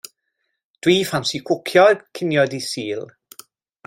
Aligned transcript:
Dw 0.85 0.93
i 0.93 0.95
ffansi 1.09 1.41
cwcio 1.49 1.85
cinio 2.21 2.47
dydd 2.55 2.67
Sul. 2.71 3.05